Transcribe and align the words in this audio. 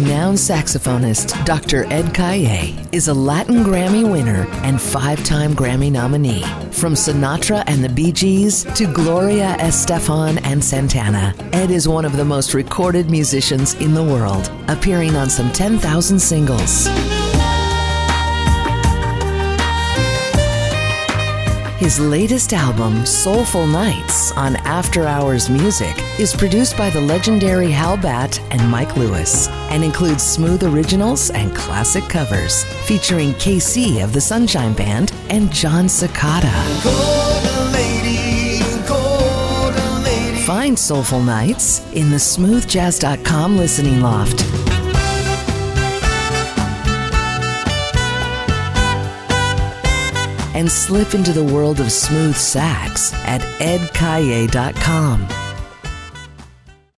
renowned 0.00 0.36
saxophonist 0.36 1.42
Dr. 1.46 1.90
Ed 1.90 2.12
Calle 2.12 2.76
is 2.92 3.08
a 3.08 3.14
Latin 3.14 3.64
Grammy 3.64 4.04
winner 4.10 4.46
and 4.62 4.80
five 4.80 5.24
time 5.24 5.54
Grammy 5.54 5.90
nominee. 5.90 6.42
From 6.70 6.92
Sinatra 6.92 7.64
and 7.66 7.82
the 7.82 7.88
Bee 7.88 8.12
Gees 8.12 8.64
to 8.74 8.92
Gloria 8.92 9.56
Estefan 9.58 10.38
and 10.44 10.62
Santana, 10.62 11.34
Ed 11.54 11.70
is 11.70 11.88
one 11.88 12.04
of 12.04 12.14
the 12.14 12.24
most 12.26 12.52
recorded 12.52 13.08
musicians 13.10 13.72
in 13.76 13.94
the 13.94 14.04
world, 14.04 14.50
appearing 14.68 15.16
on 15.16 15.30
some 15.30 15.50
10,000 15.52 16.18
singles. 16.18 16.88
His 21.78 22.00
latest 22.00 22.54
album, 22.54 23.04
Soulful 23.04 23.66
Nights, 23.66 24.32
on 24.32 24.56
After 24.64 25.06
Hours 25.06 25.50
Music, 25.50 25.94
is 26.18 26.32
produced 26.32 26.74
by 26.78 26.88
the 26.88 27.02
legendary 27.02 27.70
Hal 27.70 27.98
Batt 27.98 28.40
and 28.50 28.66
Mike 28.70 28.96
Lewis 28.96 29.48
and 29.68 29.84
includes 29.84 30.22
smooth 30.22 30.64
originals 30.64 31.28
and 31.28 31.54
classic 31.54 32.02
covers 32.04 32.64
featuring 32.86 33.32
KC 33.32 34.02
of 34.02 34.14
the 34.14 34.20
Sunshine 34.22 34.72
Band 34.72 35.12
and 35.28 35.52
Jon 35.52 35.84
Secada. 35.84 36.50
Find 40.46 40.78
Soulful 40.78 41.22
Nights 41.22 41.86
in 41.92 42.08
the 42.08 42.16
smoothjazz.com 42.16 43.58
listening 43.58 44.00
loft. 44.00 44.65
And 50.56 50.70
slip 50.70 51.14
into 51.14 51.32
the 51.32 51.44
world 51.44 51.78
of 51.80 51.92
smooth 51.92 52.36
sax 52.36 53.12
at 53.14 53.42
edcalle.com. 53.60 55.45